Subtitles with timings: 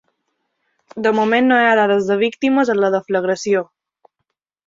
[1.07, 3.61] De moment no hi ha dades de víctimes en la deflagració.